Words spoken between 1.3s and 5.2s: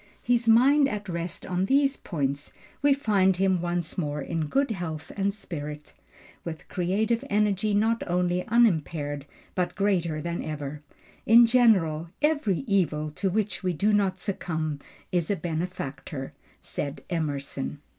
on these points, we find him once more in good health